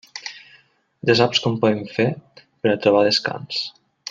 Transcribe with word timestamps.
Ja 1.09 1.15
saps 1.19 1.43
com 1.43 1.59
podem 1.65 1.85
fer 1.99 2.09
per 2.41 2.75
a 2.75 2.77
trobar 2.87 3.09
descans. 3.11 3.63